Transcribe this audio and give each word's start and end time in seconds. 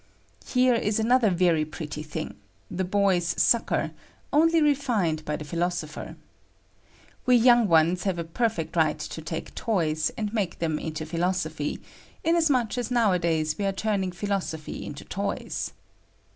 Here 0.47 0.73
is 0.73 0.99
another 0.99 1.29
very 1.29 1.63
pretty 1.63 2.01
thing— 2.01 2.33
the 2.79 2.89
hoys' 2.91 3.35
Bocker, 3.35 3.91
only 4.33 4.59
refiued 4.59 5.23
by 5.25 5.35
the 5.35 5.45
philosopher. 5.45 6.15
We 7.27 7.35
young 7.35 7.67
ones 7.67 8.01
have 8.05 8.17
a 8.17 8.23
perfect 8.23 8.75
right 8.75 8.97
to 8.97 9.21
tate 9.21 9.55
toys, 9.55 10.09
and 10.17 10.33
make 10.33 10.57
them 10.57 10.79
into 10.79 11.05
philosophy, 11.05 11.83
inasmuch 12.23 12.79
as 12.79 12.89
nowadays 12.89 13.55
we 13.59 13.65
arc 13.67 13.77
turning 13.77 14.11
philosophy 14.11 14.87
into 14.87 15.05
toys. 15.05 15.71